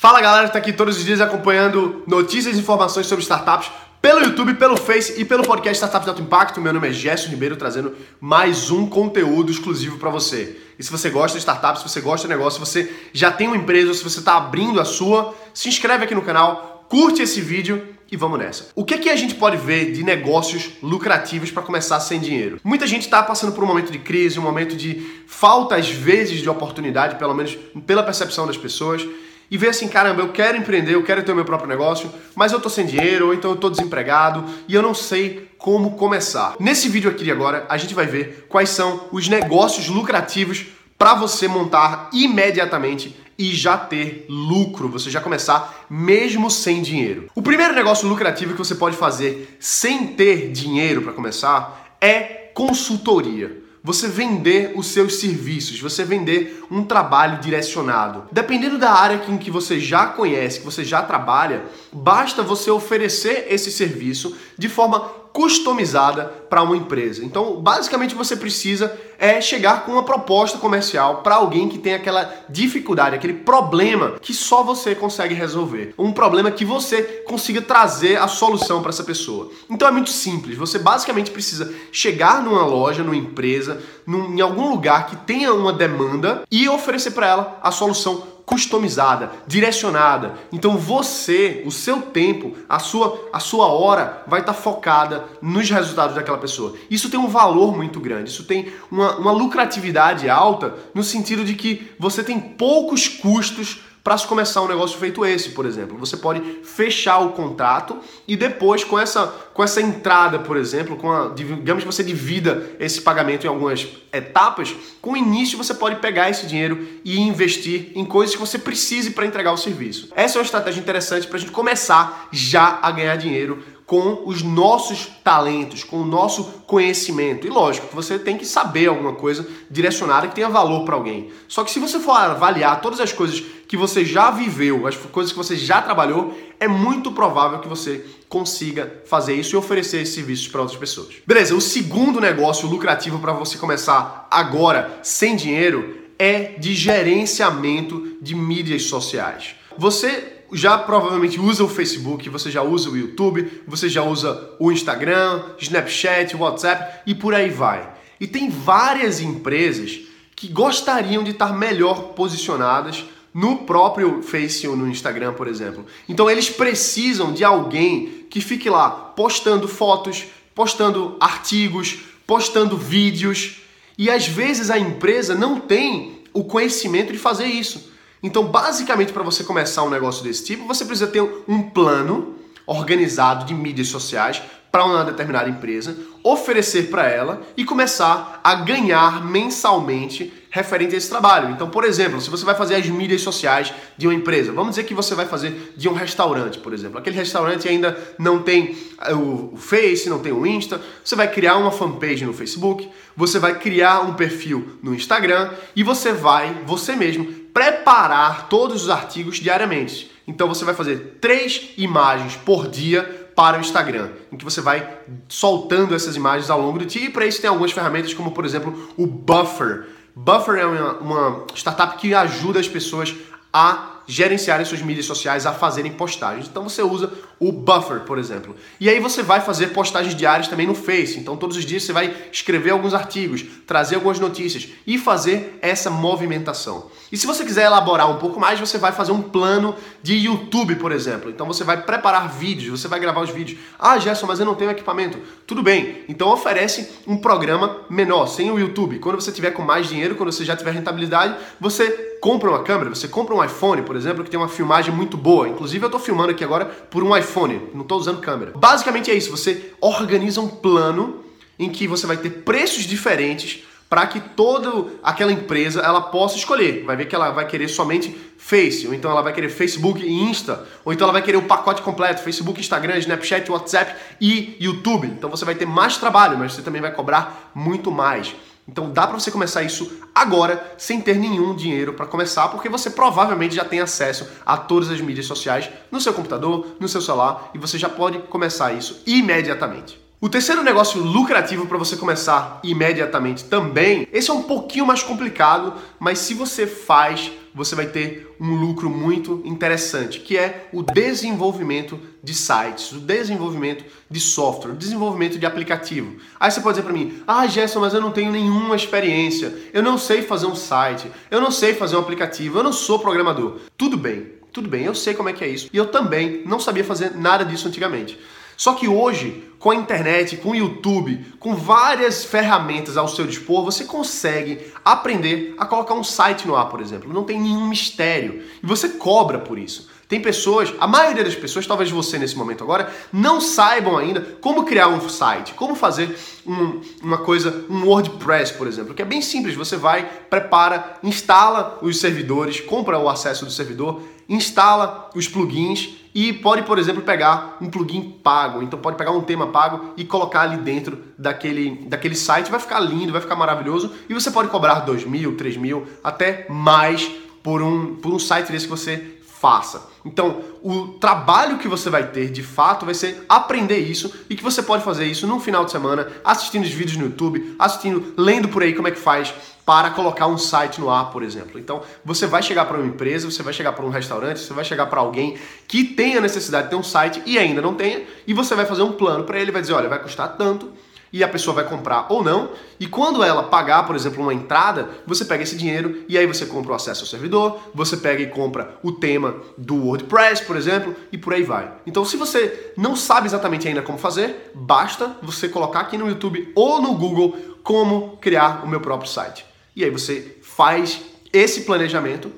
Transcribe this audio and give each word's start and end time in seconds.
Fala 0.00 0.18
galera 0.22 0.44
que 0.44 0.48
está 0.48 0.58
aqui 0.58 0.72
todos 0.72 0.96
os 0.96 1.04
dias 1.04 1.20
acompanhando 1.20 2.02
notícias 2.06 2.56
e 2.56 2.60
informações 2.60 3.06
sobre 3.06 3.22
startups 3.22 3.70
pelo 4.00 4.20
YouTube, 4.20 4.54
pelo 4.54 4.74
Face 4.74 5.20
e 5.20 5.26
pelo 5.26 5.42
podcast 5.42 5.74
Startups 5.74 6.04
de 6.06 6.08
Alto 6.08 6.22
Impacto. 6.22 6.58
Meu 6.58 6.72
nome 6.72 6.88
é 6.88 6.90
Gerson 6.90 7.28
Ribeiro, 7.28 7.54
trazendo 7.54 7.94
mais 8.18 8.70
um 8.70 8.86
conteúdo 8.86 9.52
exclusivo 9.52 9.98
para 9.98 10.08
você. 10.08 10.56
E 10.78 10.82
se 10.82 10.90
você 10.90 11.10
gosta 11.10 11.36
de 11.36 11.40
startups, 11.40 11.82
se 11.82 11.88
você 11.90 12.00
gosta 12.00 12.26
de 12.26 12.32
negócio, 12.32 12.64
se 12.64 12.72
você 12.72 12.90
já 13.12 13.30
tem 13.30 13.46
uma 13.46 13.58
empresa 13.58 13.92
se 13.92 14.02
você 14.02 14.20
está 14.20 14.38
abrindo 14.38 14.80
a 14.80 14.86
sua, 14.86 15.34
se 15.52 15.68
inscreve 15.68 16.04
aqui 16.04 16.14
no 16.14 16.22
canal, 16.22 16.86
curte 16.88 17.20
esse 17.20 17.42
vídeo 17.42 17.86
e 18.10 18.16
vamos 18.16 18.38
nessa. 18.38 18.68
O 18.74 18.86
que, 18.86 18.94
é 18.94 18.98
que 18.98 19.10
a 19.10 19.16
gente 19.16 19.34
pode 19.34 19.58
ver 19.58 19.92
de 19.92 20.02
negócios 20.02 20.70
lucrativos 20.82 21.50
para 21.50 21.62
começar 21.62 22.00
sem 22.00 22.18
dinheiro? 22.18 22.58
Muita 22.64 22.86
gente 22.86 23.02
está 23.02 23.22
passando 23.22 23.52
por 23.52 23.62
um 23.62 23.66
momento 23.66 23.92
de 23.92 23.98
crise, 23.98 24.38
um 24.38 24.42
momento 24.42 24.74
de 24.74 25.06
falta 25.26 25.76
às 25.76 25.90
vezes 25.90 26.40
de 26.40 26.48
oportunidade, 26.48 27.16
pelo 27.16 27.34
menos 27.34 27.54
pela 27.86 28.02
percepção 28.02 28.46
das 28.46 28.56
pessoas 28.56 29.06
e 29.50 29.58
ver 29.58 29.70
assim, 29.70 29.88
caramba, 29.88 30.22
eu 30.22 30.32
quero 30.32 30.56
empreender, 30.56 30.94
eu 30.94 31.02
quero 31.02 31.22
ter 31.22 31.32
o 31.32 31.34
meu 31.34 31.44
próprio 31.44 31.68
negócio, 31.68 32.10
mas 32.34 32.52
eu 32.52 32.60
tô 32.60 32.70
sem 32.70 32.86
dinheiro, 32.86 33.26
ou 33.26 33.34
então 33.34 33.50
eu 33.50 33.56
tô 33.56 33.68
desempregado 33.68 34.44
e 34.68 34.74
eu 34.74 34.82
não 34.82 34.94
sei 34.94 35.50
como 35.58 35.96
começar. 35.96 36.54
Nesse 36.60 36.88
vídeo 36.88 37.10
aqui 37.10 37.24
de 37.24 37.32
agora, 37.32 37.66
a 37.68 37.76
gente 37.76 37.94
vai 37.94 38.06
ver 38.06 38.46
quais 38.48 38.70
são 38.70 39.08
os 39.10 39.28
negócios 39.28 39.88
lucrativos 39.88 40.66
para 40.96 41.14
você 41.14 41.48
montar 41.48 42.10
imediatamente 42.12 43.16
e 43.38 43.54
já 43.54 43.76
ter 43.76 44.26
lucro, 44.28 44.88
você 44.88 45.10
já 45.10 45.20
começar 45.20 45.86
mesmo 45.88 46.50
sem 46.50 46.82
dinheiro. 46.82 47.28
O 47.34 47.40
primeiro 47.40 47.74
negócio 47.74 48.06
lucrativo 48.06 48.52
que 48.52 48.58
você 48.58 48.74
pode 48.74 48.96
fazer 48.96 49.56
sem 49.58 50.08
ter 50.08 50.52
dinheiro 50.52 51.00
para 51.00 51.14
começar 51.14 51.96
é 52.00 52.50
consultoria 52.52 53.62
você 53.82 54.08
vender 54.08 54.72
os 54.76 54.88
seus 54.88 55.14
serviços, 55.16 55.80
você 55.80 56.04
vender 56.04 56.62
um 56.70 56.84
trabalho 56.84 57.40
direcionado. 57.40 58.24
Dependendo 58.30 58.78
da 58.78 58.92
área 58.92 59.22
em 59.28 59.38
que 59.38 59.50
você 59.50 59.80
já 59.80 60.06
conhece, 60.06 60.60
que 60.60 60.64
você 60.64 60.84
já 60.84 61.02
trabalha, 61.02 61.64
basta 61.92 62.42
você 62.42 62.70
oferecer 62.70 63.46
esse 63.48 63.72
serviço 63.72 64.36
de 64.58 64.68
forma 64.68 65.00
customizada 65.32 66.24
para 66.48 66.62
uma 66.62 66.76
empresa. 66.76 67.24
Então, 67.24 67.60
basicamente 67.60 68.14
você 68.14 68.36
precisa 68.36 68.96
é 69.20 69.38
chegar 69.38 69.84
com 69.84 69.92
uma 69.92 70.02
proposta 70.02 70.56
comercial 70.56 71.16
para 71.18 71.34
alguém 71.34 71.68
que 71.68 71.78
tem 71.78 71.92
aquela 71.92 72.34
dificuldade, 72.48 73.14
aquele 73.14 73.34
problema 73.34 74.14
que 74.18 74.32
só 74.32 74.62
você 74.62 74.94
consegue 74.94 75.34
resolver. 75.34 75.94
Um 75.98 76.10
problema 76.10 76.50
que 76.50 76.64
você 76.64 77.02
consiga 77.26 77.60
trazer 77.60 78.16
a 78.16 78.26
solução 78.26 78.80
para 78.80 78.88
essa 78.88 79.04
pessoa. 79.04 79.50
Então 79.68 79.86
é 79.86 79.90
muito 79.90 80.08
simples. 80.08 80.56
Você 80.56 80.78
basicamente 80.78 81.30
precisa 81.30 81.70
chegar 81.92 82.42
numa 82.42 82.64
loja, 82.64 83.02
numa 83.02 83.16
empresa, 83.16 83.82
num, 84.06 84.34
em 84.34 84.40
algum 84.40 84.70
lugar 84.70 85.06
que 85.06 85.16
tenha 85.16 85.52
uma 85.52 85.72
demanda 85.72 86.42
e 86.50 86.66
oferecer 86.66 87.10
para 87.10 87.26
ela 87.26 87.58
a 87.62 87.70
solução 87.70 88.39
customizada, 88.50 89.30
direcionada. 89.46 90.34
Então 90.52 90.76
você, 90.76 91.62
o 91.64 91.70
seu 91.70 92.02
tempo, 92.02 92.56
a 92.68 92.80
sua, 92.80 93.28
a 93.32 93.38
sua 93.38 93.68
hora 93.68 94.24
vai 94.26 94.40
estar 94.40 94.52
tá 94.52 94.60
focada 94.60 95.24
nos 95.40 95.70
resultados 95.70 96.16
daquela 96.16 96.36
pessoa. 96.36 96.74
Isso 96.90 97.08
tem 97.08 97.20
um 97.20 97.28
valor 97.28 97.76
muito 97.76 98.00
grande, 98.00 98.30
isso 98.30 98.42
tem 98.42 98.72
uma, 98.90 99.16
uma 99.18 99.30
lucratividade 99.30 100.28
alta 100.28 100.74
no 100.92 101.04
sentido 101.04 101.44
de 101.44 101.54
que 101.54 101.92
você 101.96 102.24
tem 102.24 102.40
poucos 102.40 103.06
custos 103.06 103.82
para 104.02 104.16
se 104.16 104.26
começar 104.26 104.62
um 104.62 104.68
negócio 104.68 104.98
feito 104.98 105.24
esse, 105.24 105.50
por 105.50 105.66
exemplo. 105.66 105.98
Você 105.98 106.16
pode 106.16 106.40
fechar 106.64 107.18
o 107.18 107.32
contrato 107.32 107.98
e 108.26 108.36
depois 108.36 108.82
com 108.82 108.98
essa, 108.98 109.26
com 109.52 109.62
essa 109.62 109.80
entrada, 109.80 110.38
por 110.38 110.56
exemplo, 110.56 110.96
com 110.96 111.12
a, 111.12 111.28
digamos 111.34 111.84
que 111.84 111.86
você 111.86 112.02
divida 112.02 112.70
esse 112.78 113.02
pagamento 113.02 113.44
em 113.44 113.48
algumas 113.48 113.86
etapas, 114.12 114.74
com 115.00 115.12
o 115.12 115.16
início 115.16 115.58
você 115.58 115.74
pode 115.74 115.96
pegar 115.96 116.30
esse 116.30 116.46
dinheiro 116.46 116.86
e 117.04 117.20
investir 117.20 117.92
em 117.94 118.04
coisas 118.04 118.34
que 118.34 118.40
você 118.40 118.58
precise 118.58 119.10
para 119.10 119.26
entregar 119.26 119.52
o 119.52 119.56
serviço. 119.56 120.08
Essa 120.14 120.38
é 120.38 120.40
uma 120.40 120.44
estratégia 120.44 120.80
interessante 120.80 121.26
para 121.26 121.36
a 121.36 121.40
gente 121.40 121.52
começar 121.52 122.28
já 122.32 122.78
a 122.82 122.90
ganhar 122.90 123.16
dinheiro 123.16 123.62
com 123.90 124.22
os 124.24 124.40
nossos 124.40 125.08
talentos, 125.24 125.82
com 125.82 126.02
o 126.02 126.06
nosso 126.06 126.44
conhecimento. 126.64 127.44
E 127.44 127.50
lógico 127.50 127.88
que 127.88 127.96
você 127.96 128.20
tem 128.20 128.38
que 128.38 128.46
saber 128.46 128.86
alguma 128.86 129.14
coisa 129.14 129.44
direcionada 129.68 130.28
que 130.28 130.34
tenha 130.36 130.48
valor 130.48 130.84
para 130.84 130.94
alguém. 130.94 131.32
Só 131.48 131.64
que 131.64 131.72
se 131.72 131.80
você 131.80 131.98
for 131.98 132.12
avaliar 132.12 132.80
todas 132.80 133.00
as 133.00 133.12
coisas 133.12 133.42
que 133.66 133.76
você 133.76 134.04
já 134.04 134.30
viveu, 134.30 134.86
as 134.86 134.94
coisas 134.94 135.32
que 135.32 135.36
você 135.36 135.56
já 135.56 135.82
trabalhou, 135.82 136.38
é 136.60 136.68
muito 136.68 137.10
provável 137.10 137.58
que 137.58 137.66
você 137.66 138.06
consiga 138.28 139.02
fazer 139.06 139.34
isso 139.34 139.56
e 139.56 139.58
oferecer 139.58 140.02
esses 140.02 140.14
serviços 140.14 140.46
para 140.46 140.60
outras 140.60 140.78
pessoas. 140.78 141.16
Beleza, 141.26 141.52
o 141.52 141.60
segundo 141.60 142.20
negócio 142.20 142.68
lucrativo 142.68 143.18
para 143.18 143.32
você 143.32 143.58
começar 143.58 144.28
agora 144.30 145.00
sem 145.02 145.34
dinheiro 145.34 145.98
é 146.16 146.54
de 146.60 146.76
gerenciamento 146.76 148.16
de 148.22 148.36
mídias 148.36 148.84
sociais. 148.84 149.56
Você 149.76 150.39
já 150.52 150.76
provavelmente 150.78 151.38
usa 151.38 151.64
o 151.64 151.68
Facebook, 151.68 152.28
você 152.28 152.50
já 152.50 152.62
usa 152.62 152.90
o 152.90 152.96
YouTube, 152.96 153.62
você 153.66 153.88
já 153.88 154.02
usa 154.02 154.50
o 154.58 154.72
Instagram, 154.72 155.42
Snapchat, 155.58 156.36
WhatsApp 156.36 157.02
e 157.06 157.14
por 157.14 157.34
aí 157.34 157.50
vai. 157.50 157.88
E 158.20 158.26
tem 158.26 158.50
várias 158.50 159.20
empresas 159.20 160.00
que 160.36 160.48
gostariam 160.48 161.22
de 161.22 161.30
estar 161.30 161.52
melhor 161.52 162.14
posicionadas 162.14 163.04
no 163.32 163.58
próprio 163.58 164.22
Face 164.22 164.66
ou 164.66 164.76
no 164.76 164.88
Instagram, 164.88 165.34
por 165.34 165.46
exemplo. 165.46 165.86
Então 166.08 166.30
eles 166.30 166.50
precisam 166.50 167.32
de 167.32 167.44
alguém 167.44 168.26
que 168.28 168.40
fique 168.40 168.68
lá 168.68 168.90
postando 168.90 169.68
fotos, 169.68 170.26
postando 170.54 171.16
artigos, 171.20 171.98
postando 172.26 172.76
vídeos. 172.76 173.62
E 173.96 174.10
às 174.10 174.26
vezes 174.26 174.70
a 174.70 174.78
empresa 174.78 175.34
não 175.34 175.60
tem 175.60 176.22
o 176.32 176.44
conhecimento 176.44 177.12
de 177.12 177.18
fazer 177.18 177.46
isso. 177.46 177.89
Então, 178.22 178.44
basicamente, 178.44 179.12
para 179.12 179.22
você 179.22 179.44
começar 179.44 179.82
um 179.82 179.90
negócio 179.90 180.22
desse 180.22 180.44
tipo, 180.44 180.66
você 180.66 180.84
precisa 180.84 181.06
ter 181.06 181.22
um 181.48 181.62
plano 181.62 182.36
organizado 182.66 183.44
de 183.44 183.54
mídias 183.54 183.88
sociais 183.88 184.42
para 184.70 184.84
uma 184.84 185.04
determinada 185.04 185.48
empresa, 185.48 185.96
oferecer 186.22 186.90
para 186.90 187.08
ela 187.08 187.42
e 187.56 187.64
começar 187.64 188.40
a 188.44 188.54
ganhar 188.54 189.24
mensalmente 189.24 190.32
referente 190.50 190.94
a 190.94 190.98
esse 190.98 191.08
trabalho. 191.08 191.50
Então, 191.50 191.70
por 191.70 191.84
exemplo, 191.84 192.20
se 192.20 192.28
você 192.28 192.44
vai 192.44 192.54
fazer 192.54 192.74
as 192.74 192.86
mídias 192.86 193.22
sociais 193.22 193.72
de 193.96 194.06
uma 194.06 194.14
empresa, 194.14 194.52
vamos 194.52 194.70
dizer 194.70 194.84
que 194.84 194.92
você 194.92 195.14
vai 195.14 195.24
fazer 195.24 195.72
de 195.76 195.88
um 195.88 195.92
restaurante, 195.92 196.58
por 196.58 196.74
exemplo. 196.74 196.98
Aquele 196.98 197.16
restaurante 197.16 197.68
ainda 197.68 197.96
não 198.18 198.42
tem 198.42 198.76
eh, 199.00 199.14
o 199.14 199.54
Face, 199.56 200.10
não 200.10 200.18
tem 200.18 200.32
o 200.32 200.44
Insta, 200.44 200.80
você 201.04 201.14
vai 201.14 201.30
criar 201.30 201.56
uma 201.56 201.70
fanpage 201.70 202.24
no 202.24 202.32
Facebook, 202.32 202.88
você 203.16 203.38
vai 203.38 203.58
criar 203.58 204.00
um 204.00 204.14
perfil 204.14 204.78
no 204.82 204.92
Instagram 204.94 205.50
e 205.76 205.82
você 205.84 206.12
vai, 206.12 206.62
você 206.66 206.96
mesmo, 206.96 207.24
preparar 207.54 208.48
todos 208.48 208.82
os 208.84 208.90
artigos 208.90 209.38
diariamente. 209.38 210.10
Então 210.26 210.48
você 210.48 210.64
vai 210.64 210.74
fazer 210.74 211.18
três 211.20 211.70
imagens 211.76 212.36
por 212.36 212.68
dia 212.68 213.18
para 213.34 213.56
o 213.56 213.60
Instagram, 213.60 214.10
em 214.30 214.36
que 214.36 214.44
você 214.44 214.60
vai 214.60 214.98
soltando 215.28 215.94
essas 215.94 216.16
imagens 216.16 216.50
ao 216.50 216.60
longo 216.60 216.78
do 216.78 216.86
dia. 216.86 217.06
E 217.06 217.10
para 217.10 217.24
isso 217.24 217.40
tem 217.40 217.48
algumas 217.48 217.72
ferramentas, 217.72 218.12
como 218.12 218.32
por 218.32 218.44
exemplo 218.44 218.92
o 218.96 219.06
Buffer. 219.06 219.86
Buffer 220.22 220.56
é 220.56 220.66
uma, 220.66 220.92
uma 220.98 221.46
startup 221.54 221.96
que 221.96 222.14
ajuda 222.14 222.60
as 222.60 222.68
pessoas 222.68 223.14
a 223.50 224.00
gerenciarem 224.06 224.66
suas 224.66 224.82
mídias 224.82 225.06
sociais, 225.06 225.46
a 225.46 225.52
fazerem 225.52 225.92
postagens. 225.92 226.46
Então 226.46 226.68
você 226.68 226.82
usa 226.82 227.10
o 227.40 227.50
Buffer, 227.50 228.00
por 228.00 228.18
exemplo. 228.18 228.54
E 228.78 228.86
aí 228.90 229.00
você 229.00 229.22
vai 229.22 229.40
fazer 229.40 229.68
postagens 229.68 230.14
diárias 230.14 230.46
também 230.46 230.66
no 230.66 230.74
Face. 230.74 231.18
Então 231.18 231.38
todos 231.38 231.56
os 231.56 231.64
dias 231.64 231.82
você 231.82 231.92
vai 231.92 232.14
escrever 232.30 232.70
alguns 232.70 232.92
artigos, 232.92 233.42
trazer 233.66 233.94
algumas 233.94 234.20
notícias 234.20 234.68
e 234.86 234.98
fazer 234.98 235.58
essa 235.62 235.88
movimentação. 235.88 236.90
E 237.10 237.16
se 237.16 237.26
você 237.26 237.42
quiser 237.42 237.64
elaborar 237.64 238.10
um 238.10 238.18
pouco 238.18 238.38
mais, 238.38 238.60
você 238.60 238.76
vai 238.76 238.92
fazer 238.92 239.12
um 239.12 239.22
plano 239.22 239.74
de 240.02 240.14
YouTube, 240.14 240.76
por 240.76 240.92
exemplo. 240.92 241.30
Então 241.30 241.46
você 241.46 241.64
vai 241.64 241.82
preparar 241.82 242.28
vídeos, 242.28 242.78
você 242.78 242.86
vai 242.86 243.00
gravar 243.00 243.22
os 243.22 243.30
vídeos. 243.30 243.58
Ah, 243.78 243.98
Gerson, 243.98 244.26
mas 244.26 244.38
eu 244.38 244.44
não 244.44 244.54
tenho 244.54 244.70
equipamento. 244.70 245.18
Tudo 245.46 245.62
bem. 245.62 246.04
Então 246.08 246.28
oferece 246.28 246.90
um 247.06 247.16
programa 247.16 247.78
menor, 247.88 248.26
sem 248.26 248.50
o 248.50 248.58
YouTube. 248.58 248.98
Quando 248.98 249.18
você 249.18 249.32
tiver 249.32 249.52
com 249.52 249.62
mais 249.62 249.88
dinheiro, 249.88 250.14
quando 250.14 250.30
você 250.30 250.44
já 250.44 250.54
tiver 250.54 250.72
rentabilidade, 250.72 251.36
você 251.58 252.10
compra 252.20 252.50
uma 252.50 252.62
câmera, 252.62 252.90
você 252.90 253.08
compra 253.08 253.34
um 253.34 253.42
iPhone, 253.42 253.82
por 253.82 253.96
exemplo, 253.96 254.22
que 254.22 254.30
tem 254.30 254.38
uma 254.38 254.48
filmagem 254.48 254.94
muito 254.94 255.16
boa. 255.16 255.48
Inclusive 255.48 255.82
eu 255.82 255.88
estou 255.88 256.00
filmando 256.00 256.30
aqui 256.30 256.44
agora 256.44 256.66
por 256.66 257.02
um 257.02 257.16
iPhone, 257.16 257.29
não 257.74 257.82
estou 257.82 257.98
usando 257.98 258.20
câmera. 258.20 258.52
Basicamente 258.56 259.10
é 259.10 259.14
isso, 259.14 259.30
você 259.30 259.72
organiza 259.80 260.40
um 260.40 260.48
plano 260.48 261.24
em 261.58 261.68
que 261.68 261.86
você 261.86 262.06
vai 262.06 262.16
ter 262.16 262.30
preços 262.30 262.84
diferentes 262.84 263.62
para 263.88 264.06
que 264.06 264.20
toda 264.20 264.86
aquela 265.02 265.32
empresa 265.32 265.80
ela 265.80 266.00
possa 266.00 266.36
escolher. 266.36 266.84
Vai 266.84 266.96
ver 266.96 267.06
que 267.06 267.14
ela 267.14 267.30
vai 267.30 267.46
querer 267.46 267.68
somente 267.68 268.16
Face, 268.42 268.86
ou 268.86 268.94
então 268.94 269.10
ela 269.10 269.20
vai 269.20 269.34
querer 269.34 269.50
Facebook 269.50 270.02
e 270.02 270.10
Insta, 270.10 270.66
ou 270.82 270.94
então 270.94 271.04
ela 271.04 271.12
vai 271.12 271.20
querer 271.20 271.36
o 271.36 271.42
pacote 271.42 271.82
completo, 271.82 272.22
Facebook, 272.22 272.58
Instagram, 272.58 272.96
Snapchat, 272.96 273.50
WhatsApp 273.52 273.94
e 274.18 274.56
YouTube. 274.58 275.08
Então 275.08 275.28
você 275.28 275.44
vai 275.44 275.54
ter 275.54 275.66
mais 275.66 275.98
trabalho, 275.98 276.38
mas 276.38 276.54
você 276.54 276.62
também 276.62 276.80
vai 276.80 276.90
cobrar 276.90 277.52
muito 277.54 277.90
mais. 277.90 278.34
Então 278.70 278.88
dá 278.88 279.04
para 279.04 279.18
você 279.18 279.32
começar 279.32 279.64
isso 279.64 279.90
agora 280.14 280.74
sem 280.78 281.00
ter 281.00 281.16
nenhum 281.16 281.56
dinheiro 281.56 281.94
para 281.94 282.06
começar, 282.06 282.48
porque 282.48 282.68
você 282.68 282.88
provavelmente 282.88 283.56
já 283.56 283.64
tem 283.64 283.80
acesso 283.80 284.28
a 284.46 284.56
todas 284.56 284.88
as 284.90 285.00
mídias 285.00 285.26
sociais 285.26 285.68
no 285.90 286.00
seu 286.00 286.14
computador, 286.14 286.68
no 286.78 286.88
seu 286.88 287.00
celular 287.00 287.50
e 287.52 287.58
você 287.58 287.76
já 287.76 287.88
pode 287.88 288.18
começar 288.20 288.72
isso 288.72 289.02
imediatamente. 289.04 290.00
O 290.20 290.28
terceiro 290.28 290.62
negócio 290.62 291.02
lucrativo 291.02 291.66
para 291.66 291.78
você 291.78 291.96
começar 291.96 292.60
imediatamente 292.62 293.44
também, 293.44 294.06
esse 294.12 294.30
é 294.30 294.34
um 294.34 294.42
pouquinho 294.42 294.86
mais 294.86 295.02
complicado, 295.02 295.74
mas 295.98 296.18
se 296.20 296.34
você 296.34 296.66
faz 296.66 297.32
você 297.54 297.74
vai 297.74 297.86
ter 297.86 298.34
um 298.40 298.54
lucro 298.54 298.88
muito 298.88 299.42
interessante, 299.44 300.20
que 300.20 300.36
é 300.36 300.68
o 300.72 300.82
desenvolvimento 300.82 301.98
de 302.22 302.34
sites, 302.34 302.92
o 302.92 303.00
desenvolvimento 303.00 303.84
de 304.10 304.20
software, 304.20 304.72
o 304.72 304.76
desenvolvimento 304.76 305.38
de 305.38 305.46
aplicativo. 305.46 306.16
Aí 306.38 306.50
você 306.50 306.60
pode 306.60 306.78
dizer 306.78 306.88
para 306.88 306.98
mim: 306.98 307.22
"Ah, 307.26 307.46
Gerson, 307.46 307.80
mas 307.80 307.94
eu 307.94 308.00
não 308.00 308.12
tenho 308.12 308.30
nenhuma 308.30 308.76
experiência. 308.76 309.54
Eu 309.72 309.82
não 309.82 309.98
sei 309.98 310.22
fazer 310.22 310.46
um 310.46 310.54
site, 310.54 311.10
eu 311.30 311.40
não 311.40 311.50
sei 311.50 311.74
fazer 311.74 311.96
um 311.96 312.00
aplicativo, 312.00 312.58
eu 312.58 312.62
não 312.62 312.72
sou 312.72 312.98
programador". 312.98 313.58
Tudo 313.76 313.96
bem. 313.96 314.40
Tudo 314.52 314.68
bem, 314.68 314.84
eu 314.84 314.94
sei 314.96 315.14
como 315.14 315.28
é 315.28 315.32
que 315.32 315.44
é 315.44 315.48
isso. 315.48 315.68
E 315.72 315.76
eu 315.76 315.86
também 315.86 316.42
não 316.44 316.58
sabia 316.58 316.82
fazer 316.82 317.14
nada 317.14 317.44
disso 317.44 317.68
antigamente. 317.68 318.18
Só 318.60 318.74
que 318.74 318.86
hoje, 318.86 319.42
com 319.58 319.70
a 319.70 319.74
internet, 319.74 320.36
com 320.36 320.50
o 320.50 320.54
YouTube, 320.54 321.24
com 321.38 321.54
várias 321.54 322.26
ferramentas 322.26 322.98
ao 322.98 323.08
seu 323.08 323.26
dispor, 323.26 323.64
você 323.64 323.86
consegue 323.86 324.70
aprender 324.84 325.54
a 325.56 325.64
colocar 325.64 325.94
um 325.94 326.04
site 326.04 326.46
no 326.46 326.54
ar, 326.54 326.68
por 326.68 326.82
exemplo. 326.82 327.10
Não 327.10 327.24
tem 327.24 327.40
nenhum 327.40 327.66
mistério. 327.66 328.44
E 328.62 328.66
você 328.66 328.90
cobra 328.90 329.38
por 329.38 329.58
isso. 329.58 329.88
Tem 330.10 330.20
pessoas, 330.20 330.74
a 330.80 330.88
maioria 330.88 331.22
das 331.22 331.36
pessoas, 331.36 331.68
talvez 331.68 331.88
você 331.88 332.18
nesse 332.18 332.36
momento 332.36 332.64
agora, 332.64 332.92
não 333.12 333.40
saibam 333.40 333.96
ainda 333.96 334.20
como 334.40 334.64
criar 334.64 334.88
um 334.88 335.08
site, 335.08 335.54
como 335.54 335.76
fazer 335.76 336.18
um, 336.44 336.80
uma 337.00 337.18
coisa, 337.18 337.64
um 337.70 337.86
WordPress, 337.86 338.54
por 338.54 338.66
exemplo, 338.66 338.92
que 338.92 339.02
é 339.02 339.04
bem 339.04 339.22
simples. 339.22 339.54
Você 339.54 339.76
vai, 339.76 340.04
prepara, 340.28 340.98
instala 341.04 341.78
os 341.80 342.00
servidores, 342.00 342.60
compra 342.60 342.98
o 342.98 343.08
acesso 343.08 343.44
do 343.44 343.52
servidor, 343.52 344.02
instala 344.28 345.08
os 345.14 345.28
plugins 345.28 345.90
e 346.12 346.32
pode, 346.32 346.64
por 346.64 346.80
exemplo, 346.80 347.02
pegar 347.02 347.56
um 347.60 347.70
plugin 347.70 348.02
pago. 348.10 348.64
Então 348.64 348.80
pode 348.80 348.96
pegar 348.96 349.12
um 349.12 349.20
tema 349.20 349.46
pago 349.46 349.94
e 349.96 350.04
colocar 350.04 350.40
ali 350.40 350.56
dentro 350.56 350.98
daquele, 351.16 351.86
daquele 351.86 352.16
site. 352.16 352.50
Vai 352.50 352.58
ficar 352.58 352.80
lindo, 352.80 353.12
vai 353.12 353.20
ficar 353.20 353.36
maravilhoso. 353.36 353.92
E 354.08 354.12
você 354.12 354.32
pode 354.32 354.48
cobrar 354.48 354.80
2 354.80 355.04
mil, 355.04 355.36
3 355.36 355.56
mil, 355.56 355.86
até 356.02 356.46
mais 356.50 357.08
por 357.44 357.62
um, 357.62 357.94
por 357.94 358.12
um 358.12 358.18
site 358.18 358.50
desse 358.50 358.64
que 358.64 358.70
você 358.72 359.18
faça. 359.24 359.89
Então, 360.04 360.42
o 360.62 360.88
trabalho 360.98 361.58
que 361.58 361.68
você 361.68 361.90
vai 361.90 362.06
ter 362.06 362.30
de 362.30 362.42
fato 362.42 362.86
vai 362.86 362.94
ser 362.94 363.24
aprender 363.28 363.78
isso 363.78 364.12
e 364.30 364.34
que 364.34 364.42
você 364.42 364.62
pode 364.62 364.82
fazer 364.82 365.04
isso 365.04 365.26
num 365.26 365.38
final 365.38 365.64
de 365.64 365.70
semana, 365.70 366.08
assistindo 366.24 366.64
os 366.64 366.70
vídeos 366.70 366.96
no 366.96 367.04
YouTube, 367.04 367.54
assistindo, 367.58 368.14
lendo 368.16 368.48
por 368.48 368.62
aí 368.62 368.74
como 368.74 368.88
é 368.88 368.90
que 368.90 368.98
faz 368.98 369.34
para 369.64 369.90
colocar 369.90 370.26
um 370.26 370.38
site 370.38 370.80
no 370.80 370.90
ar, 370.90 371.10
por 371.10 371.22
exemplo. 371.22 371.58
Então, 371.58 371.82
você 372.04 372.26
vai 372.26 372.42
chegar 372.42 372.64
para 372.64 372.78
uma 372.78 372.86
empresa, 372.86 373.30
você 373.30 373.42
vai 373.42 373.52
chegar 373.52 373.72
para 373.72 373.84
um 373.84 373.90
restaurante, 373.90 374.40
você 374.40 374.52
vai 374.52 374.64
chegar 374.64 374.86
para 374.86 375.00
alguém 375.00 375.36
que 375.68 375.84
tenha 375.84 376.20
necessidade 376.20 376.64
de 376.64 376.70
ter 376.70 376.76
um 376.76 376.82
site 376.82 377.22
e 377.26 377.38
ainda 377.38 377.60
não 377.60 377.74
tenha, 377.74 378.02
e 378.26 378.34
você 378.34 378.54
vai 378.54 378.66
fazer 378.66 378.82
um 378.82 378.92
plano 378.92 379.24
para 379.24 379.38
ele, 379.38 379.52
vai 379.52 379.60
dizer, 379.60 379.74
olha, 379.74 379.88
vai 379.88 380.00
custar 380.00 380.36
tanto, 380.36 380.72
e 381.12 381.24
a 381.24 381.28
pessoa 381.28 381.54
vai 381.54 381.64
comprar 381.64 382.06
ou 382.08 382.22
não. 382.22 382.50
E 382.78 382.86
quando 382.86 383.22
ela 383.22 383.42
pagar, 383.42 383.84
por 383.84 383.96
exemplo, 383.96 384.22
uma 384.22 384.34
entrada, 384.34 384.88
você 385.06 385.24
pega 385.24 385.42
esse 385.42 385.56
dinheiro 385.56 386.04
e 386.08 386.16
aí 386.16 386.26
você 386.26 386.46
compra 386.46 386.72
o 386.72 386.74
acesso 386.74 387.02
ao 387.02 387.06
servidor, 387.06 387.58
você 387.74 387.96
pega 387.96 388.22
e 388.22 388.26
compra 388.26 388.78
o 388.82 388.92
tema 388.92 389.36
do 389.56 389.86
WordPress, 389.86 390.42
por 390.44 390.56
exemplo, 390.56 390.94
e 391.12 391.18
por 391.18 391.34
aí 391.34 391.42
vai. 391.42 391.72
Então, 391.86 392.04
se 392.04 392.16
você 392.16 392.72
não 392.76 392.94
sabe 392.96 393.26
exatamente 393.26 393.66
ainda 393.68 393.82
como 393.82 393.98
fazer, 393.98 394.52
basta 394.54 395.16
você 395.22 395.48
colocar 395.48 395.80
aqui 395.80 395.98
no 395.98 396.08
YouTube 396.08 396.52
ou 396.54 396.80
no 396.80 396.94
Google 396.94 397.36
como 397.62 398.16
criar 398.18 398.64
o 398.64 398.68
meu 398.68 398.80
próprio 398.80 399.10
site. 399.10 399.44
E 399.74 399.84
aí 399.84 399.90
você 399.90 400.38
faz 400.42 401.00
esse 401.32 401.62
planejamento, 401.62 402.32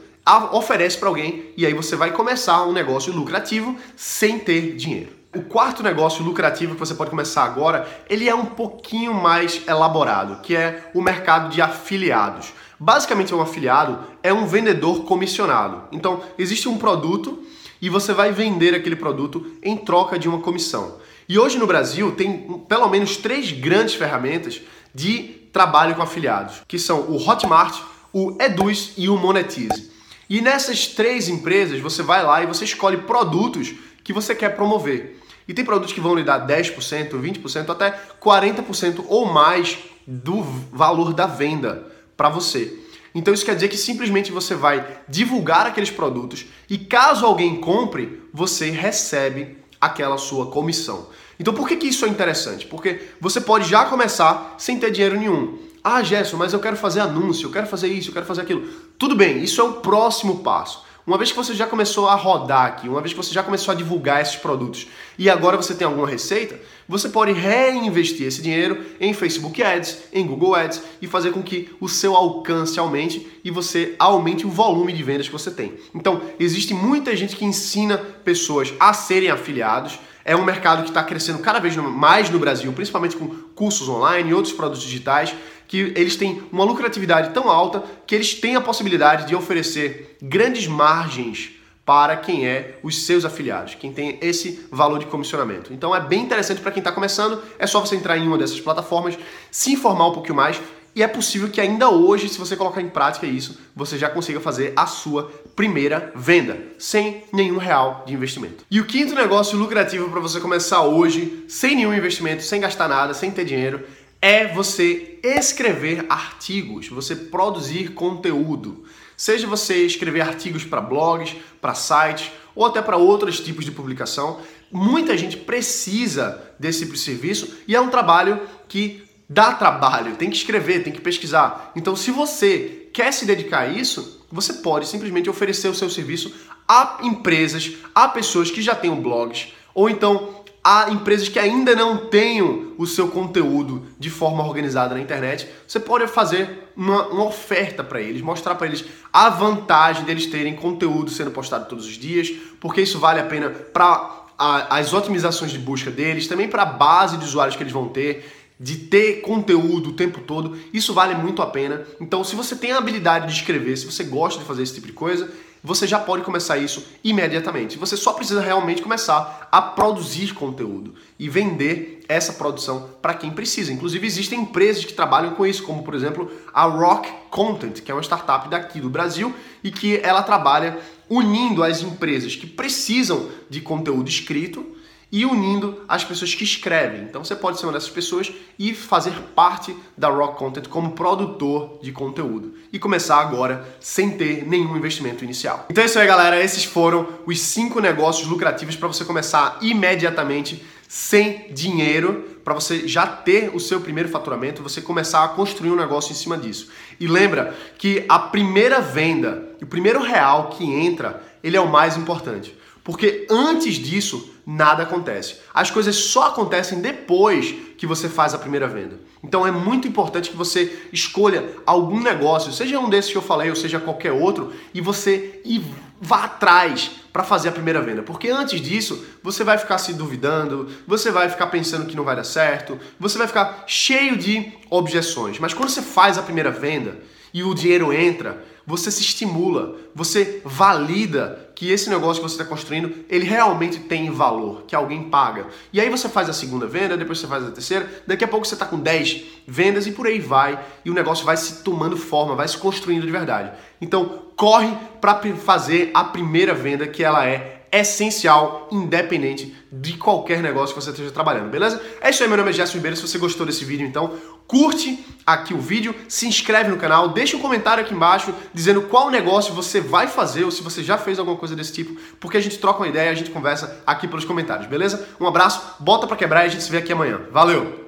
oferece 0.52 0.98
para 0.98 1.08
alguém 1.08 1.52
e 1.56 1.66
aí 1.66 1.74
você 1.74 1.96
vai 1.96 2.12
começar 2.12 2.64
um 2.64 2.72
negócio 2.72 3.12
lucrativo 3.12 3.76
sem 3.96 4.38
ter 4.38 4.76
dinheiro. 4.76 5.21
O 5.34 5.40
quarto 5.40 5.82
negócio 5.82 6.22
lucrativo 6.22 6.74
que 6.74 6.80
você 6.80 6.94
pode 6.94 7.08
começar 7.08 7.44
agora, 7.44 7.88
ele 8.06 8.28
é 8.28 8.34
um 8.34 8.44
pouquinho 8.44 9.14
mais 9.14 9.62
elaborado, 9.66 10.42
que 10.42 10.54
é 10.54 10.90
o 10.92 11.00
mercado 11.00 11.48
de 11.48 11.62
afiliados. 11.62 12.52
Basicamente, 12.78 13.34
um 13.34 13.40
afiliado 13.40 13.98
é 14.22 14.30
um 14.30 14.46
vendedor 14.46 15.04
comissionado. 15.04 15.84
Então, 15.90 16.22
existe 16.36 16.68
um 16.68 16.76
produto 16.76 17.42
e 17.80 17.88
você 17.88 18.12
vai 18.12 18.30
vender 18.30 18.74
aquele 18.74 18.94
produto 18.94 19.56
em 19.62 19.74
troca 19.74 20.18
de 20.18 20.28
uma 20.28 20.40
comissão. 20.40 20.98
E 21.26 21.38
hoje 21.38 21.56
no 21.56 21.66
Brasil 21.66 22.12
tem 22.12 22.62
pelo 22.68 22.88
menos 22.90 23.16
três 23.16 23.52
grandes 23.52 23.94
ferramentas 23.94 24.60
de 24.94 25.48
trabalho 25.50 25.94
com 25.94 26.02
afiliados, 26.02 26.56
que 26.68 26.78
são 26.78 27.10
o 27.10 27.16
Hotmart, 27.16 27.80
o 28.12 28.36
Eduz 28.38 28.92
e 28.98 29.08
o 29.08 29.16
Monetize. 29.16 29.90
E 30.28 30.42
nessas 30.42 30.86
três 30.88 31.26
empresas 31.26 31.80
você 31.80 32.02
vai 32.02 32.22
lá 32.22 32.42
e 32.42 32.46
você 32.46 32.64
escolhe 32.64 32.98
produtos 32.98 33.72
que 34.04 34.12
você 34.12 34.34
quer 34.34 34.50
promover. 34.50 35.21
E 35.52 35.54
tem 35.54 35.66
produtos 35.66 35.92
que 35.92 36.00
vão 36.00 36.14
lhe 36.14 36.24
dar 36.24 36.46
10%, 36.46 37.10
20%, 37.10 37.68
até 37.68 37.94
40% 38.18 39.04
ou 39.06 39.26
mais 39.26 39.76
do 40.06 40.40
valor 40.72 41.12
da 41.12 41.26
venda 41.26 41.92
para 42.16 42.30
você. 42.30 42.78
Então 43.14 43.34
isso 43.34 43.44
quer 43.44 43.54
dizer 43.54 43.68
que 43.68 43.76
simplesmente 43.76 44.32
você 44.32 44.54
vai 44.54 45.02
divulgar 45.06 45.66
aqueles 45.66 45.90
produtos 45.90 46.46
e 46.70 46.78
caso 46.78 47.26
alguém 47.26 47.60
compre, 47.60 48.22
você 48.32 48.70
recebe 48.70 49.58
aquela 49.78 50.16
sua 50.16 50.46
comissão. 50.46 51.08
Então 51.38 51.52
por 51.52 51.68
que, 51.68 51.76
que 51.76 51.88
isso 51.88 52.06
é 52.06 52.08
interessante? 52.08 52.64
Porque 52.64 53.10
você 53.20 53.38
pode 53.38 53.68
já 53.68 53.84
começar 53.84 54.54
sem 54.56 54.78
ter 54.78 54.90
dinheiro 54.90 55.18
nenhum. 55.18 55.58
Ah, 55.84 56.02
Gerson, 56.02 56.38
mas 56.38 56.54
eu 56.54 56.60
quero 56.60 56.78
fazer 56.78 57.00
anúncio, 57.00 57.48
eu 57.48 57.52
quero 57.52 57.66
fazer 57.66 57.88
isso, 57.88 58.08
eu 58.08 58.14
quero 58.14 58.24
fazer 58.24 58.40
aquilo. 58.40 58.66
Tudo 58.96 59.14
bem, 59.14 59.44
isso 59.44 59.60
é 59.60 59.64
o 59.64 59.74
próximo 59.74 60.38
passo. 60.38 60.82
Uma 61.04 61.18
vez 61.18 61.32
que 61.32 61.36
você 61.36 61.52
já 61.52 61.66
começou 61.66 62.08
a 62.08 62.14
rodar 62.14 62.64
aqui, 62.66 62.88
uma 62.88 63.00
vez 63.00 63.12
que 63.12 63.16
você 63.16 63.34
já 63.34 63.42
começou 63.42 63.72
a 63.72 63.74
divulgar 63.74 64.22
esses 64.22 64.36
produtos 64.36 64.86
e 65.18 65.28
agora 65.28 65.56
você 65.56 65.74
tem 65.74 65.84
alguma 65.84 66.06
receita, 66.06 66.60
você 66.88 67.08
pode 67.08 67.32
reinvestir 67.32 68.24
esse 68.24 68.40
dinheiro 68.40 68.84
em 69.00 69.12
Facebook 69.12 69.60
Ads, 69.60 69.98
em 70.12 70.24
Google 70.24 70.54
Ads 70.54 70.80
e 71.00 71.08
fazer 71.08 71.32
com 71.32 71.42
que 71.42 71.74
o 71.80 71.88
seu 71.88 72.14
alcance 72.14 72.78
aumente 72.78 73.40
e 73.42 73.50
você 73.50 73.96
aumente 73.98 74.46
o 74.46 74.50
volume 74.50 74.92
de 74.92 75.02
vendas 75.02 75.26
que 75.26 75.32
você 75.32 75.50
tem. 75.50 75.74
Então, 75.92 76.22
existe 76.38 76.72
muita 76.72 77.16
gente 77.16 77.34
que 77.34 77.44
ensina 77.44 77.98
pessoas 77.98 78.72
a 78.78 78.92
serem 78.92 79.28
afiliados. 79.28 79.98
É 80.24 80.36
um 80.36 80.44
mercado 80.44 80.84
que 80.84 80.90
está 80.90 81.02
crescendo 81.02 81.40
cada 81.40 81.58
vez 81.58 81.74
mais 81.74 82.30
no 82.30 82.38
Brasil, 82.38 82.72
principalmente 82.72 83.16
com 83.16 83.26
cursos 83.56 83.88
online 83.88 84.30
e 84.30 84.34
outros 84.34 84.54
produtos 84.54 84.84
digitais 84.84 85.34
que 85.72 85.90
eles 85.96 86.16
têm 86.16 86.42
uma 86.52 86.64
lucratividade 86.64 87.30
tão 87.30 87.48
alta 87.48 87.82
que 88.06 88.14
eles 88.14 88.34
têm 88.34 88.56
a 88.56 88.60
possibilidade 88.60 89.26
de 89.26 89.34
oferecer 89.34 90.18
grandes 90.20 90.66
margens 90.66 91.52
para 91.82 92.14
quem 92.14 92.46
é 92.46 92.78
os 92.82 93.06
seus 93.06 93.24
afiliados, 93.24 93.74
quem 93.76 93.90
tem 93.90 94.18
esse 94.20 94.66
valor 94.70 94.98
de 94.98 95.06
comissionamento. 95.06 95.72
Então 95.72 95.96
é 95.96 96.00
bem 96.00 96.20
interessante 96.20 96.60
para 96.60 96.70
quem 96.72 96.82
está 96.82 96.92
começando, 96.92 97.42
é 97.58 97.66
só 97.66 97.80
você 97.80 97.96
entrar 97.96 98.18
em 98.18 98.26
uma 98.26 98.36
dessas 98.36 98.60
plataformas, 98.60 99.18
se 99.50 99.72
informar 99.72 100.08
um 100.08 100.12
pouquinho 100.12 100.34
mais 100.34 100.60
e 100.94 101.02
é 101.02 101.08
possível 101.08 101.48
que 101.48 101.58
ainda 101.58 101.88
hoje, 101.88 102.28
se 102.28 102.38
você 102.38 102.54
colocar 102.54 102.82
em 102.82 102.90
prática 102.90 103.26
isso, 103.26 103.58
você 103.74 103.96
já 103.96 104.10
consiga 104.10 104.40
fazer 104.40 104.74
a 104.76 104.86
sua 104.86 105.32
primeira 105.56 106.12
venda, 106.14 106.58
sem 106.78 107.24
nenhum 107.32 107.56
real 107.56 108.04
de 108.06 108.12
investimento. 108.12 108.62
E 108.70 108.78
o 108.78 108.84
quinto 108.84 109.14
negócio 109.14 109.56
lucrativo 109.56 110.10
para 110.10 110.20
você 110.20 110.38
começar 110.38 110.82
hoje, 110.82 111.46
sem 111.48 111.76
nenhum 111.76 111.94
investimento, 111.94 112.42
sem 112.42 112.60
gastar 112.60 112.88
nada, 112.88 113.14
sem 113.14 113.30
ter 113.30 113.46
dinheiro, 113.46 113.86
é 114.22 114.46
você 114.46 115.18
escrever 115.20 116.06
artigos, 116.08 116.88
você 116.88 117.16
produzir 117.16 117.92
conteúdo. 117.92 118.84
Seja 119.16 119.48
você 119.48 119.84
escrever 119.84 120.20
artigos 120.20 120.64
para 120.64 120.80
blogs, 120.80 121.34
para 121.60 121.74
sites 121.74 122.30
ou 122.54 122.64
até 122.64 122.80
para 122.80 122.96
outros 122.96 123.40
tipos 123.40 123.64
de 123.64 123.72
publicação, 123.72 124.40
muita 124.70 125.16
gente 125.18 125.36
precisa 125.36 126.40
desse 126.58 126.80
tipo 126.80 126.92
de 126.92 127.00
serviço 127.00 127.52
e 127.66 127.74
é 127.74 127.80
um 127.80 127.90
trabalho 127.90 128.40
que 128.68 129.02
dá 129.28 129.54
trabalho, 129.54 130.16
tem 130.16 130.30
que 130.30 130.36
escrever, 130.36 130.84
tem 130.84 130.92
que 130.92 131.00
pesquisar. 131.00 131.72
Então, 131.74 131.96
se 131.96 132.10
você 132.10 132.88
quer 132.92 133.12
se 133.12 133.24
dedicar 133.24 133.60
a 133.60 133.68
isso, 133.68 134.24
você 134.30 134.54
pode 134.54 134.86
simplesmente 134.86 135.28
oferecer 135.28 135.68
o 135.68 135.74
seu 135.74 135.90
serviço 135.90 136.32
a 136.68 136.98
empresas, 137.02 137.72
a 137.94 138.06
pessoas 138.08 138.50
que 138.50 138.62
já 138.62 138.74
tenham 138.74 139.00
blogs, 139.00 139.52
ou 139.74 139.90
então 139.90 140.41
a 140.64 140.90
empresas 140.90 141.28
que 141.28 141.38
ainda 141.38 141.74
não 141.74 141.96
tenham 141.96 142.72
o 142.78 142.86
seu 142.86 143.08
conteúdo 143.08 143.84
de 143.98 144.08
forma 144.08 144.46
organizada 144.46 144.94
na 144.94 145.00
internet, 145.00 145.48
você 145.66 145.80
pode 145.80 146.06
fazer 146.06 146.68
uma, 146.76 147.08
uma 147.08 147.24
oferta 147.24 147.82
para 147.82 148.00
eles, 148.00 148.22
mostrar 148.22 148.54
para 148.54 148.68
eles 148.68 148.84
a 149.12 149.28
vantagem 149.28 150.04
deles 150.04 150.26
terem 150.26 150.54
conteúdo 150.54 151.10
sendo 151.10 151.32
postado 151.32 151.68
todos 151.68 151.84
os 151.84 151.94
dias, 151.94 152.30
porque 152.60 152.80
isso 152.80 152.98
vale 153.00 153.18
a 153.18 153.24
pena 153.24 153.50
para 153.50 154.22
as 154.38 154.92
otimizações 154.92 155.50
de 155.50 155.58
busca 155.58 155.90
deles, 155.90 156.28
também 156.28 156.48
para 156.48 156.62
a 156.62 156.66
base 156.66 157.16
de 157.16 157.24
usuários 157.24 157.56
que 157.56 157.62
eles 157.62 157.72
vão 157.72 157.88
ter, 157.88 158.32
de 158.58 158.76
ter 158.76 159.20
conteúdo 159.20 159.90
o 159.90 159.92
tempo 159.92 160.20
todo, 160.20 160.56
isso 160.72 160.94
vale 160.94 161.14
muito 161.16 161.42
a 161.42 161.46
pena. 161.46 161.84
Então, 162.00 162.22
se 162.22 162.36
você 162.36 162.54
tem 162.54 162.70
a 162.70 162.78
habilidade 162.78 163.26
de 163.26 163.32
escrever, 163.32 163.76
se 163.76 163.86
você 163.86 164.04
gosta 164.04 164.40
de 164.40 164.46
fazer 164.46 164.62
esse 164.62 164.74
tipo 164.74 164.86
de 164.86 164.92
coisa, 164.92 165.28
você 165.62 165.86
já 165.86 165.98
pode 165.98 166.24
começar 166.24 166.58
isso 166.58 166.84
imediatamente. 167.04 167.78
Você 167.78 167.96
só 167.96 168.12
precisa 168.12 168.40
realmente 168.40 168.82
começar 168.82 169.48
a 169.50 169.62
produzir 169.62 170.34
conteúdo 170.34 170.94
e 171.18 171.28
vender 171.28 172.00
essa 172.08 172.32
produção 172.32 172.90
para 173.00 173.14
quem 173.14 173.30
precisa. 173.30 173.72
Inclusive, 173.72 174.06
existem 174.06 174.40
empresas 174.40 174.84
que 174.84 174.92
trabalham 174.92 175.34
com 175.34 175.46
isso, 175.46 175.62
como 175.62 175.84
por 175.84 175.94
exemplo 175.94 176.30
a 176.52 176.64
Rock 176.64 177.08
Content, 177.30 177.80
que 177.80 177.90
é 177.90 177.94
uma 177.94 178.02
startup 178.02 178.48
daqui 178.48 178.80
do 178.80 178.90
Brasil 178.90 179.32
e 179.62 179.70
que 179.70 179.98
ela 179.98 180.22
trabalha 180.22 180.78
unindo 181.08 181.62
as 181.62 181.80
empresas 181.80 182.34
que 182.34 182.46
precisam 182.46 183.28
de 183.48 183.60
conteúdo 183.60 184.08
escrito 184.08 184.66
e 185.12 185.26
unindo 185.26 185.82
as 185.86 186.02
pessoas 186.02 186.34
que 186.34 186.42
escrevem. 186.42 187.02
Então 187.02 187.22
você 187.22 187.36
pode 187.36 187.60
ser 187.60 187.66
uma 187.66 187.74
dessas 187.74 187.90
pessoas 187.90 188.32
e 188.58 188.74
fazer 188.74 189.12
parte 189.34 189.76
da 189.96 190.08
Rock 190.08 190.38
Content 190.38 190.66
como 190.68 190.92
produtor 190.92 191.78
de 191.82 191.92
conteúdo 191.92 192.54
e 192.72 192.78
começar 192.78 193.20
agora 193.20 193.68
sem 193.78 194.16
ter 194.16 194.48
nenhum 194.48 194.74
investimento 194.74 195.22
inicial. 195.22 195.66
Então 195.68 195.84
é 195.84 195.86
isso 195.86 195.98
aí, 195.98 196.06
galera. 196.06 196.42
Esses 196.42 196.64
foram 196.64 197.06
os 197.26 197.38
cinco 197.40 197.78
negócios 197.78 198.26
lucrativos 198.26 198.74
para 198.74 198.88
você 198.88 199.04
começar 199.04 199.58
imediatamente 199.60 200.64
sem 200.88 201.52
dinheiro 201.52 202.38
para 202.44 202.54
você 202.54 202.86
já 202.88 203.06
ter 203.06 203.54
o 203.54 203.60
seu 203.60 203.80
primeiro 203.80 204.08
faturamento, 204.08 204.62
você 204.62 204.80
começar 204.80 205.24
a 205.24 205.28
construir 205.28 205.70
um 205.70 205.76
negócio 205.76 206.12
em 206.12 206.14
cima 206.14 206.36
disso. 206.36 206.70
E 206.98 207.06
lembra 207.06 207.54
que 207.78 208.04
a 208.08 208.18
primeira 208.18 208.80
venda, 208.80 209.50
o 209.60 209.66
primeiro 209.66 210.02
real 210.02 210.48
que 210.48 210.64
entra, 210.64 211.22
ele 211.42 211.56
é 211.56 211.60
o 211.60 211.70
mais 211.70 211.96
importante. 211.96 212.56
Porque 212.84 213.26
antes 213.30 213.76
disso, 213.76 214.30
nada 214.46 214.82
acontece. 214.82 215.36
As 215.54 215.70
coisas 215.70 215.94
só 215.94 216.28
acontecem 216.28 216.80
depois 216.80 217.54
que 217.78 217.86
você 217.86 218.08
faz 218.08 218.34
a 218.34 218.38
primeira 218.38 218.66
venda. 218.66 218.98
Então 219.22 219.46
é 219.46 219.50
muito 219.50 219.86
importante 219.86 220.30
que 220.30 220.36
você 220.36 220.88
escolha 220.92 221.48
algum 221.64 222.00
negócio, 222.00 222.52
seja 222.52 222.78
um 222.78 222.90
desses 222.90 223.12
que 223.12 223.18
eu 223.18 223.22
falei 223.22 223.50
ou 223.50 223.56
seja 223.56 223.78
qualquer 223.78 224.12
outro, 224.12 224.52
e 224.74 224.80
você 224.80 225.40
e 225.44 225.62
vá 226.00 226.24
atrás 226.24 226.90
para 227.12 227.22
fazer 227.22 227.50
a 227.50 227.52
primeira 227.52 227.80
venda. 227.80 228.02
Porque 228.02 228.28
antes 228.28 228.60
disso, 228.60 229.04
você 229.22 229.44
vai 229.44 229.58
ficar 229.58 229.78
se 229.78 229.92
duvidando, 229.94 230.68
você 230.86 231.12
vai 231.12 231.28
ficar 231.28 231.46
pensando 231.46 231.86
que 231.86 231.96
não 231.96 232.02
vai 232.02 232.16
dar 232.16 232.24
certo, 232.24 232.80
você 232.98 233.16
vai 233.16 233.28
ficar 233.28 233.62
cheio 233.68 234.16
de 234.16 234.52
objeções. 234.68 235.38
Mas 235.38 235.54
quando 235.54 235.68
você 235.68 235.82
faz 235.82 236.18
a 236.18 236.22
primeira 236.22 236.50
venda 236.50 236.98
e 237.32 237.44
o 237.44 237.54
dinheiro 237.54 237.92
entra, 237.92 238.42
você 238.66 238.90
se 238.90 239.02
estimula, 239.02 239.76
você 239.94 240.40
valida 240.44 241.51
que 241.62 241.70
esse 241.70 241.88
negócio 241.88 242.20
que 242.20 242.28
você 242.28 242.34
está 242.34 242.44
construindo, 242.44 242.92
ele 243.08 243.24
realmente 243.24 243.78
tem 243.78 244.10
valor, 244.10 244.64
que 244.66 244.74
alguém 244.74 245.04
paga. 245.04 245.46
E 245.72 245.80
aí 245.80 245.88
você 245.88 246.08
faz 246.08 246.28
a 246.28 246.32
segunda 246.32 246.66
venda, 246.66 246.96
depois 246.96 247.20
você 247.20 247.26
faz 247.28 247.44
a 247.44 247.52
terceira, 247.52 247.88
daqui 248.04 248.24
a 248.24 248.26
pouco 248.26 248.44
você 248.44 248.56
está 248.56 248.66
com 248.66 248.80
10 248.80 249.22
vendas 249.46 249.86
e 249.86 249.92
por 249.92 250.08
aí 250.08 250.18
vai, 250.18 250.58
e 250.84 250.90
o 250.90 250.92
negócio 250.92 251.24
vai 251.24 251.36
se 251.36 251.62
tomando 251.62 251.96
forma, 251.96 252.34
vai 252.34 252.48
se 252.48 252.58
construindo 252.58 253.06
de 253.06 253.12
verdade. 253.12 253.52
Então, 253.80 254.24
corre 254.34 254.76
para 255.00 255.20
fazer 255.36 255.92
a 255.94 256.02
primeira 256.02 256.52
venda 256.52 256.84
que 256.84 257.04
ela 257.04 257.24
é 257.24 257.62
essencial, 257.70 258.68
independente 258.72 259.56
de 259.72 259.96
qualquer 259.96 260.42
negócio 260.42 260.74
que 260.74 260.82
você 260.82 260.90
esteja 260.90 261.12
trabalhando, 261.12 261.48
beleza? 261.48 261.80
É 262.00 262.10
isso 262.10 262.24
aí, 262.24 262.28
meu 262.28 262.36
nome 262.36 262.50
é 262.50 262.52
Gerson 262.52 262.74
Ribeiro. 262.74 262.96
Se 262.96 263.06
você 263.06 263.18
gostou 263.18 263.46
desse 263.46 263.64
vídeo, 263.64 263.86
então 263.86 264.12
curte 264.46 265.04
aqui 265.26 265.54
o 265.54 265.58
vídeo, 265.58 265.94
se 266.08 266.26
inscreve 266.26 266.70
no 266.70 266.76
canal, 266.76 267.08
deixa 267.08 267.36
um 267.36 267.40
comentário 267.40 267.82
aqui 267.82 267.94
embaixo 267.94 268.34
dizendo 268.52 268.82
qual 268.82 269.10
negócio 269.10 269.54
você 269.54 269.80
vai 269.80 270.06
fazer 270.06 270.44
ou 270.44 270.50
se 270.50 270.62
você 270.62 270.82
já 270.82 270.98
fez 270.98 271.18
alguma 271.18 271.36
coisa 271.36 271.54
desse 271.54 271.72
tipo, 271.72 271.98
porque 272.18 272.36
a 272.36 272.40
gente 272.40 272.58
troca 272.58 272.80
uma 272.80 272.88
ideia, 272.88 273.10
a 273.10 273.14
gente 273.14 273.30
conversa 273.30 273.82
aqui 273.86 274.08
pelos 274.08 274.24
comentários, 274.24 274.66
beleza? 274.66 275.08
Um 275.20 275.26
abraço, 275.26 275.62
bota 275.78 276.06
para 276.06 276.16
quebrar 276.16 276.44
e 276.44 276.46
a 276.46 276.50
gente 276.50 276.64
se 276.64 276.70
vê 276.70 276.78
aqui 276.78 276.92
amanhã. 276.92 277.20
Valeu! 277.30 277.81